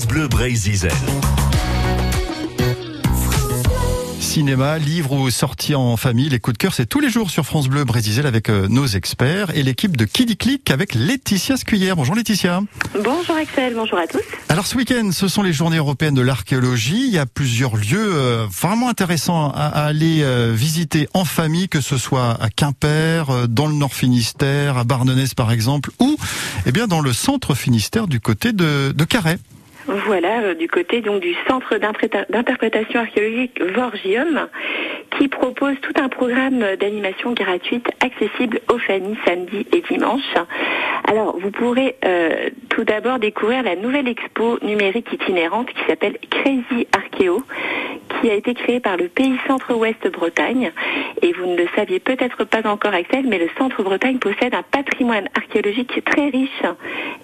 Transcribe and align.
France 0.00 0.08
Bleu 0.08 0.28
Brésil 0.28 0.88
cinéma, 4.18 4.78
livres 4.78 5.12
ou 5.12 5.28
sorties 5.28 5.74
en 5.74 5.96
famille. 5.96 6.28
Les 6.28 6.38
coups 6.38 6.56
de 6.56 6.58
cœur, 6.58 6.72
c'est 6.72 6.86
tous 6.86 7.00
les 7.00 7.10
jours 7.10 7.30
sur 7.30 7.44
France 7.44 7.68
Bleu 7.68 7.84
Brésil 7.84 8.24
avec 8.26 8.48
euh, 8.48 8.68
nos 8.68 8.86
experts 8.86 9.50
et 9.56 9.62
l'équipe 9.62 9.96
de 9.96 10.04
Kiddy 10.04 10.36
Click 10.36 10.70
avec 10.70 10.94
Laetitia 10.94 11.56
Scuyer. 11.56 11.94
Bonjour 11.96 12.14
Laetitia. 12.14 12.62
Bonjour 12.94 13.34
Axel, 13.34 13.74
bonjour 13.74 13.98
à 13.98 14.06
tous. 14.06 14.22
Alors 14.48 14.66
ce 14.66 14.76
week-end, 14.76 15.10
ce 15.12 15.26
sont 15.26 15.42
les 15.42 15.52
journées 15.52 15.78
européennes 15.78 16.14
de 16.14 16.22
l'archéologie. 16.22 17.08
Il 17.08 17.12
y 17.12 17.18
a 17.18 17.26
plusieurs 17.26 17.76
lieux 17.76 18.14
euh, 18.14 18.46
vraiment 18.48 18.88
intéressants 18.88 19.50
à, 19.50 19.66
aller 19.66 20.22
euh, 20.22 20.52
visiter 20.54 21.08
en 21.12 21.24
famille, 21.24 21.68
que 21.68 21.80
ce 21.80 21.98
soit 21.98 22.40
à 22.40 22.48
Quimper, 22.48 23.48
dans 23.48 23.66
le 23.66 23.74
Nord 23.74 23.94
Finistère, 23.94 24.78
à 24.78 24.84
Barnenès 24.84 25.34
par 25.34 25.50
exemple, 25.50 25.90
ou 25.98 26.16
eh 26.66 26.72
bien 26.72 26.86
dans 26.86 27.00
le 27.00 27.12
centre 27.12 27.54
Finistère 27.54 28.06
du 28.06 28.20
côté 28.20 28.52
de, 28.52 28.94
de 28.96 29.04
Carhaix. 29.04 29.38
Voilà, 29.90 30.42
euh, 30.42 30.54
du 30.54 30.68
côté 30.68 31.00
donc 31.00 31.20
du 31.20 31.34
Centre 31.48 31.76
d'interprétation 31.78 33.00
archéologique 33.00 33.60
Vorgium, 33.60 34.46
qui 35.18 35.26
propose 35.26 35.74
tout 35.80 36.00
un 36.00 36.08
programme 36.08 36.64
d'animation 36.78 37.32
gratuite 37.32 37.88
accessible 38.00 38.60
aux 38.72 38.78
familles 38.78 39.18
samedi 39.26 39.66
et 39.72 39.82
dimanche. 39.90 40.22
Alors, 41.08 41.36
vous 41.40 41.50
pourrez 41.50 41.96
euh, 42.04 42.50
tout 42.68 42.84
d'abord 42.84 43.18
découvrir 43.18 43.64
la 43.64 43.74
nouvelle 43.74 44.06
expo 44.06 44.60
numérique 44.62 45.12
itinérante 45.12 45.68
qui 45.70 45.84
s'appelle 45.88 46.18
Crazy 46.30 46.86
Archéo, 46.96 47.42
qui 48.20 48.30
a 48.30 48.34
été 48.34 48.54
créée 48.54 48.80
par 48.80 48.96
le 48.96 49.08
Pays 49.08 49.38
Centre-Ouest 49.46 50.08
Bretagne. 50.08 50.72
Et 51.22 51.32
vous 51.32 51.46
ne 51.46 51.56
le 51.56 51.68
saviez 51.74 52.00
peut-être 52.00 52.44
pas 52.44 52.68
encore, 52.68 52.94
Axel, 52.94 53.26
mais 53.26 53.38
le 53.38 53.48
Centre 53.58 53.82
Bretagne 53.82 54.18
possède 54.18 54.54
un 54.54 54.62
patrimoine 54.62 55.28
archéologique 55.34 56.04
très 56.04 56.28
riche 56.28 56.62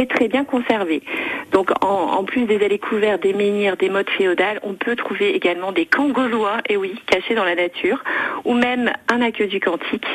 et 0.00 0.06
très 0.06 0.28
bien 0.28 0.44
conservé. 0.44 1.02
Donc, 1.52 1.70
en, 1.84 2.22
plus 2.24 2.44
des 2.44 2.64
allées 2.64 2.78
couvertes, 2.78 3.22
des 3.22 3.32
menhirs, 3.32 3.76
des 3.76 3.88
modes 3.88 4.10
féodales, 4.10 4.60
on 4.62 4.74
peut 4.74 4.96
trouver 4.96 5.34
également 5.34 5.72
des 5.72 5.86
camps 5.86 6.08
gaulois, 6.08 6.58
et 6.68 6.76
oui, 6.76 6.94
cachés 7.06 7.34
dans 7.34 7.44
la 7.44 7.54
nature, 7.54 8.02
ou 8.44 8.54
même 8.54 8.92
un 9.08 9.20
aqueduc 9.20 9.66
antique. 9.66 10.06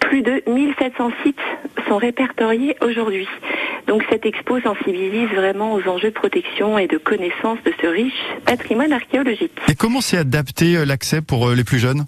Plus 0.00 0.22
de 0.22 0.42
1700 0.46 1.10
sites 1.24 1.38
sont 1.88 1.96
répertoriés 1.96 2.76
aujourd'hui. 2.80 3.28
Donc 3.86 4.02
cette 4.10 4.24
expo 4.24 4.60
sensibilise 4.60 5.28
vraiment 5.30 5.74
aux 5.74 5.86
enjeux 5.88 6.08
de 6.08 6.14
protection 6.14 6.78
et 6.78 6.86
de 6.86 6.96
connaissance 6.96 7.58
de 7.64 7.72
ce 7.80 7.86
riche 7.86 8.12
patrimoine 8.46 8.92
archéologique. 8.92 9.52
Et 9.68 9.74
comment 9.74 10.00
s'est 10.00 10.18
adapté 10.18 10.76
euh, 10.76 10.84
l'accès 10.84 11.20
pour 11.20 11.48
euh, 11.48 11.54
les 11.54 11.64
plus 11.64 11.78
jeunes? 11.78 12.06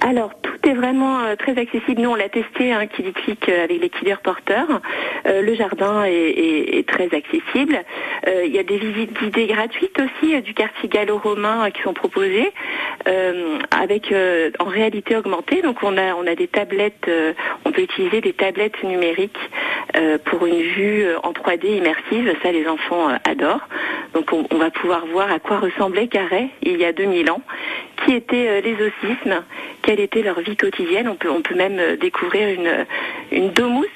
Alors, 0.00 0.32
est 0.68 0.74
vraiment 0.74 1.20
euh, 1.20 1.36
très 1.36 1.58
accessible. 1.58 2.02
Nous, 2.02 2.10
on 2.10 2.14
l'a 2.14 2.28
testé, 2.28 2.72
hein, 2.72 2.86
qui 2.86 3.02
clique 3.12 3.48
avec 3.48 3.80
les 3.80 3.88
killers 3.88 4.22
porteurs. 4.22 4.80
le 5.24 5.54
jardin 5.54 6.04
est, 6.04 6.86
très 6.88 7.14
accessible. 7.14 7.82
il 8.26 8.52
y 8.52 8.58
a 8.58 8.62
des 8.62 8.78
visites 8.78 9.12
guidées 9.18 9.46
gratuites 9.46 9.98
aussi 10.00 10.40
du 10.42 10.54
quartier 10.54 10.88
gallo-romain 10.88 11.70
qui 11.70 11.82
sont 11.82 11.92
proposées, 11.92 12.52
avec 13.70 14.14
en 14.58 14.64
réalité 14.64 15.16
augmentée. 15.16 15.62
Donc, 15.62 15.82
on 15.82 15.96
a 15.96 16.14
on 16.14 16.26
a 16.26 16.34
des 16.34 16.48
tablettes. 16.48 17.08
on 17.64 17.72
peut 17.72 17.82
utiliser 17.82 18.20
des 18.20 18.32
tablettes 18.32 18.82
numériques 18.82 19.38
euh, 19.96 20.16
pour 20.24 20.46
une 20.46 20.62
vue 20.62 21.04
euh, 21.04 21.18
en 21.22 21.32
3D 21.32 21.76
immersive. 21.76 22.34
Ça, 22.42 22.50
les 22.50 22.66
enfants 22.66 23.10
euh, 23.10 23.16
adorent. 23.24 23.68
Donc, 24.14 24.32
on, 24.32 24.56
va 24.56 24.70
pouvoir 24.70 25.04
voir 25.06 25.30
à 25.30 25.38
quoi 25.38 25.58
ressemblait 25.58 26.08
Carré 26.08 26.48
il 26.62 26.78
y 26.78 26.84
a 26.84 26.92
2000 26.92 27.30
ans, 27.30 27.42
qui 28.04 28.14
étaient 28.14 28.60
les 28.60 28.74
ossismes, 28.74 29.42
quelle 29.82 30.00
était 30.00 30.22
leur 30.22 30.40
vie 30.40 30.56
quotidienne. 30.56 31.08
On 31.08 31.16
peut, 31.16 31.54
même 31.54 31.96
découvrir 32.00 32.48
une, 32.48 32.86
une 33.30 33.50
domus, 33.50 33.86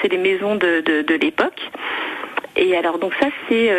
c'est 0.00 0.08
les 0.08 0.18
maisons 0.18 0.56
de, 0.56 1.16
l'époque. 1.20 1.60
Et 2.58 2.74
alors 2.74 2.98
donc 2.98 3.12
ça 3.20 3.26
c'est 3.48 3.70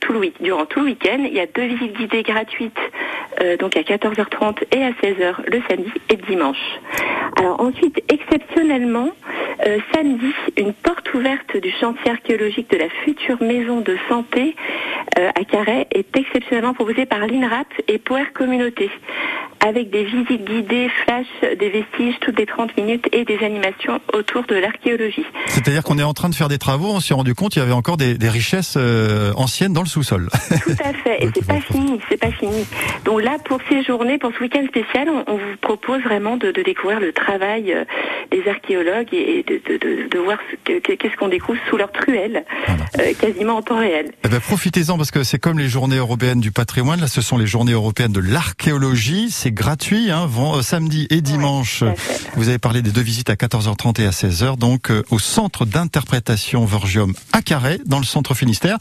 tout 0.00 0.12
le 0.12 0.18
week 0.18 0.34
durant 0.40 0.66
tout 0.66 0.80
le 0.80 0.86
week-end. 0.86 1.18
Il 1.24 1.32
y 1.32 1.40
a 1.40 1.46
deux 1.46 1.64
visites 1.64 1.96
guidées 1.96 2.22
gratuites 2.22 2.78
donc 3.58 3.76
à 3.76 3.80
14h30 3.80 4.64
et 4.72 4.84
à 4.84 4.90
16h 4.90 5.50
le 5.50 5.62
samedi 5.68 5.92
et 6.10 6.16
dimanche. 6.16 6.80
Alors 7.38 7.60
ensuite 7.60 8.02
exceptionnellement 8.12 9.12
euh, 9.66 9.78
samedi, 9.92 10.32
une 10.56 10.72
porte 10.72 11.12
ouverte 11.14 11.56
du 11.56 11.70
chantier 11.72 12.12
archéologique 12.12 12.70
de 12.70 12.76
la 12.76 12.88
future 13.04 13.42
maison 13.42 13.80
de 13.80 13.96
santé 14.08 14.54
euh, 15.18 15.30
à 15.34 15.44
Carhaix 15.44 15.86
est 15.90 16.16
exceptionnellement 16.16 16.74
proposée 16.74 17.06
par 17.06 17.26
l'INRAP 17.26 17.66
et 17.88 17.98
Poer 17.98 18.32
Communauté, 18.32 18.88
avec 19.66 19.90
des 19.90 20.04
visites 20.04 20.44
guidées, 20.44 20.88
flash, 21.04 21.26
des 21.58 21.70
vestiges 21.70 22.14
toutes 22.20 22.38
les 22.38 22.46
30 22.46 22.76
minutes 22.76 23.06
et 23.12 23.24
des 23.24 23.38
animations 23.44 24.00
autour 24.12 24.44
de 24.44 24.54
l'archéologie. 24.54 25.24
C'est-à-dire 25.46 25.82
qu'on 25.82 25.98
est 25.98 26.02
en 26.04 26.14
train 26.14 26.28
de 26.28 26.34
faire 26.34 26.48
des 26.48 26.58
travaux, 26.58 26.90
on 26.90 27.00
s'est 27.00 27.14
rendu 27.14 27.34
compte 27.34 27.52
qu'il 27.52 27.62
y 27.62 27.64
avait 27.64 27.72
encore 27.72 27.96
des, 27.96 28.16
richesses 28.28 28.74
euh, 28.76 29.32
anciennes 29.36 29.72
dans 29.72 29.82
le 29.82 29.88
sous-sol. 29.88 30.28
Tout 30.62 30.70
à 30.84 30.92
fait, 30.92 31.24
et 31.24 31.30
c'est 31.34 31.46
pas 31.46 31.60
fini, 31.60 31.98
c'est 32.08 32.18
pas 32.18 32.30
fini. 32.30 32.66
Donc 33.04 33.22
là, 33.22 33.36
pour 33.44 33.58
ces 33.68 33.82
journées, 33.82 34.18
pour 34.18 34.32
ce 34.34 34.40
week-end 34.40 34.64
spécial, 34.68 35.08
on, 35.26 35.32
vous 35.32 35.56
propose 35.60 36.02
vraiment 36.02 36.36
de, 36.36 36.50
découvrir 36.50 37.00
le 37.00 37.12
travail 37.12 37.74
des 38.30 38.48
archéologues 38.48 39.12
et 39.12 39.44
de, 39.44 40.18
voir 40.18 40.38
qu'est-ce 40.64 41.16
qu'on 41.16 41.28
découvre 41.28 41.58
sous 41.70 41.76
leur 41.76 41.90
truelle, 41.92 42.44
euh, 42.98 43.12
quasiment 43.18 43.56
en 43.56 43.62
temps 43.62 43.78
réel. 43.78 44.10
Eh 44.24 44.28
ben, 44.28 44.40
profitez-en 44.40 44.96
parce 44.96 45.10
que 45.10 45.22
c'est 45.22 45.38
comme 45.38 45.58
les 45.58 45.68
journées 45.68 45.96
européennes 45.96 46.40
du 46.40 46.52
patrimoine. 46.52 47.00
Là, 47.00 47.06
ce 47.06 47.20
sont 47.20 47.38
les 47.38 47.46
journées 47.46 47.72
européennes 47.72 48.12
de 48.12 48.20
l'archéologie. 48.20 49.30
C'est 49.48 49.54
gratuit, 49.54 50.10
hein, 50.10 50.28
euh, 50.38 50.60
samedi 50.60 51.06
et 51.08 51.22
dimanche. 51.22 51.82
vous 52.36 52.50
avez 52.50 52.58
parlé 52.58 52.82
des 52.82 52.90
deux 52.90 53.00
visites 53.00 53.30
à 53.30 53.34
14h30 53.34 53.98
et 53.98 54.04
à 54.04 54.10
16h, 54.10 54.58
donc 54.58 54.90
euh, 54.90 55.02
au 55.10 55.18
centre 55.18 55.64
d'interprétation 55.64 56.66
Vorgium 56.66 57.14
à 57.32 57.40
Carré, 57.40 57.78
dans 57.86 57.98
le 57.98 58.04
centre 58.04 58.34
Finistère. 58.34 58.76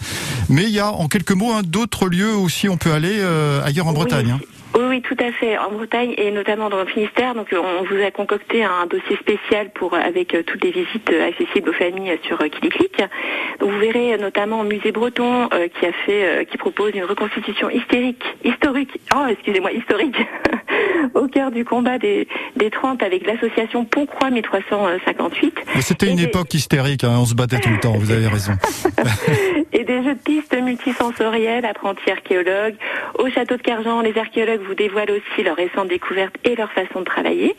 Mais 0.50 0.64
il 0.64 0.72
y 0.72 0.82
a 0.82 0.92
en 0.92 1.08
quelques 1.08 1.32
mots 1.32 1.54
hein, 1.54 1.62
d'autres 1.66 2.10
lieux 2.10 2.36
aussi 2.36 2.68
on 2.68 2.76
peut 2.76 2.92
aller 2.92 3.22
ailleurs 3.64 3.88
en 3.88 3.94
Bretagne. 3.94 4.32
Hein. 4.32 4.40
Oui, 4.78 4.84
oui, 4.88 5.02
tout 5.02 5.16
à 5.20 5.32
fait. 5.32 5.58
En 5.58 5.72
Bretagne 5.72 6.14
et 6.18 6.30
notamment 6.30 6.70
dans 6.70 6.80
le 6.80 6.86
Finistère, 6.86 7.34
donc 7.34 7.48
on 7.52 7.84
vous 7.84 8.00
a 8.04 8.12
concocté 8.12 8.64
un 8.64 8.86
dossier 8.86 9.18
spécial 9.18 9.72
pour 9.72 9.96
avec 9.96 10.36
euh, 10.36 10.44
toutes 10.44 10.64
les 10.64 10.70
visites 10.70 11.10
euh, 11.10 11.30
accessibles 11.30 11.70
aux 11.70 11.74
familles 11.74 12.20
sur 12.24 12.40
euh. 12.40 12.48
Donc 13.60 13.72
vous 13.72 13.80
verrez 13.80 14.18
notamment 14.18 14.62
au 14.62 14.64
musée 14.64 14.92
breton 14.92 15.50
qui 15.50 15.86
a 15.86 15.92
fait, 16.06 16.48
qui 16.50 16.58
propose 16.58 16.92
une 16.94 17.06
reconstitution 17.06 17.70
hystérique, 17.72 18.24
historique. 18.44 19.00
Oh, 19.16 19.26
excusez-moi, 19.28 19.72
historique. 19.72 20.18
au 21.14 21.28
cœur 21.28 21.52
du 21.52 21.66
combat 21.66 21.98
des, 21.98 22.28
des 22.56 22.70
30 22.70 23.04
avec 23.04 23.26
l'association 23.26 23.86
Pont-Croix 23.86 24.30
1358. 24.30 25.56
C'était 25.82 26.12
une 26.12 26.20
époque 26.20 26.54
hystérique, 26.54 27.04
hein, 27.04 27.16
on 27.20 27.26
se 27.26 27.36
battait 27.36 27.60
tout 27.60 27.70
le 27.70 27.80
temps, 27.80 27.94
vous 27.94 28.12
avez 28.12 28.28
raison. 28.28 28.54
et 29.74 29.84
des 29.84 30.04
jeux 30.04 30.16
de 30.16 30.20
pistes 30.20 30.56
multisensoriels, 30.62 31.66
apprentis 31.66 32.10
archéologues. 32.10 32.76
Au 33.16 33.30
château 33.30 33.58
de 33.58 33.62
Cargent, 33.62 34.02
les 34.02 34.18
archéologues 34.18 34.62
vous 34.68 34.76
dévoilent 34.76 35.12
aussi 35.12 35.44
leurs 35.44 35.56
récentes 35.56 35.90
découvertes 35.90 36.36
et 36.44 36.56
leur 36.56 36.72
façon 36.72 37.00
de 37.00 37.06
travailler. 37.06 37.56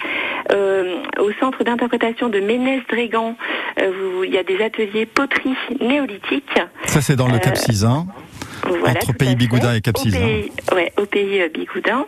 Euh, 0.53 0.97
au 1.19 1.33
centre 1.41 1.65
d'interprétation 1.65 2.29
de 2.29 2.41
Ménès-Drégan, 2.41 3.37
euh, 3.81 4.25
il 4.25 4.33
y 4.33 4.39
a 4.39 4.43
des 4.43 4.63
ateliers 4.63 5.07
poterie 5.07 5.57
néolithique. 5.81 6.59
Ça, 6.85 7.01
c'est 7.01 7.17
dans 7.17 7.29
le 7.29 7.39
Cap 7.39 7.57
Sizun. 7.57 8.07
entre 8.65 9.13
Pays 9.15 9.37
Bigoudin 9.37 9.75
et 9.75 9.81
Cap 9.81 9.99
Sizun. 9.99 10.19
Ouais, 10.75 10.93
au 10.97 11.07
pays 11.07 11.43
euh, 11.43 11.49
Bigoudin. 11.53 12.07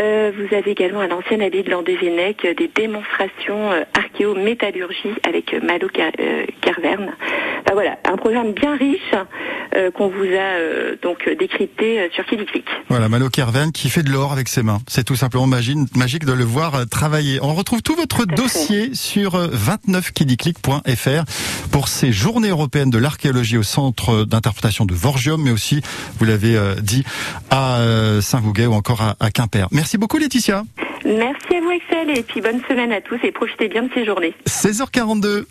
Euh, 0.00 0.32
vous 0.36 0.54
avez 0.54 0.70
également 0.70 1.00
à 1.00 1.06
l'ancienne 1.06 1.42
abbaye 1.42 1.62
de 1.62 1.70
Landévennec 1.70 2.46
des 2.56 2.68
démonstrations 2.68 3.72
euh, 3.72 3.82
archéo-métallurgie 3.94 5.14
avec 5.26 5.54
Malo 5.62 5.88
Carverne. 5.88 7.12
Voilà, 7.74 7.98
un 8.04 8.16
programme 8.16 8.52
bien 8.52 8.76
riche 8.76 9.14
euh, 9.74 9.90
qu'on 9.90 10.08
vous 10.08 10.24
a 10.24 10.58
euh, 10.58 10.96
donc 11.02 11.28
décrypté 11.38 12.00
euh, 12.00 12.08
sur 12.14 12.26
Kidiclick. 12.26 12.66
Voilà, 12.88 13.08
Malo 13.08 13.30
Kerven 13.30 13.72
qui 13.72 13.88
fait 13.88 14.02
de 14.02 14.10
l'or 14.10 14.32
avec 14.32 14.48
ses 14.48 14.62
mains. 14.62 14.80
C'est 14.86 15.04
tout 15.04 15.16
simplement 15.16 15.46
magique 15.46 16.24
de 16.24 16.32
le 16.32 16.44
voir 16.44 16.86
travailler. 16.88 17.38
On 17.42 17.54
retrouve 17.54 17.80
tout 17.82 17.94
votre 17.94 18.26
dossier 18.26 18.94
sur 18.94 19.38
29kidiclick.fr 19.38 21.24
pour 21.70 21.88
ces 21.88 22.12
journées 22.12 22.50
européennes 22.50 22.90
de 22.90 22.98
l'archéologie 22.98 23.56
au 23.56 23.62
centre 23.62 24.24
d'interprétation 24.24 24.84
de 24.84 24.94
Vorgium, 24.94 25.42
mais 25.42 25.50
aussi, 25.50 25.80
vous 26.18 26.24
l'avez 26.24 26.58
dit, 26.82 27.04
à 27.50 27.78
Saint-Vouguet 28.20 28.66
ou 28.66 28.74
encore 28.74 29.00
à, 29.00 29.16
à 29.20 29.30
Quimper. 29.30 29.68
Merci 29.70 29.96
beaucoup 29.96 30.18
Laetitia. 30.18 30.64
Merci 31.04 31.56
à 31.56 31.60
vous 31.60 31.70
Excel 31.70 32.18
et 32.18 32.22
puis 32.22 32.40
bonne 32.40 32.60
semaine 32.68 32.92
à 32.92 33.00
tous 33.00 33.18
et 33.22 33.32
profitez 33.32 33.68
bien 33.68 33.84
de 33.84 33.90
ces 33.94 34.04
journées. 34.04 34.34
16h42. 34.46 35.44